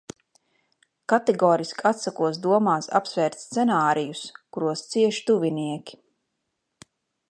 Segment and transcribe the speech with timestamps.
[1.13, 4.27] Kategoriski atsakos domās apsvērt scenārijus,
[4.57, 6.05] kuros cieš tuvinieki.